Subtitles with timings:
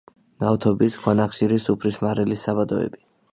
[0.43, 3.05] ნავთობის, ქვანახშირის, სუფრის მარილის საბადოები.